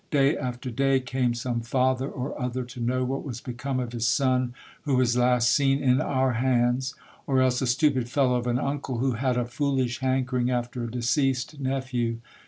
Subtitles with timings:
[0.09, 4.07] Day after day came some father or other to know what was become of his
[4.07, 6.95] son, who was last seen in our hands;
[7.27, 10.89] or else a stupid fellow of an uncle, who had a foolish hankering after a
[10.91, 12.17] deceased nephew.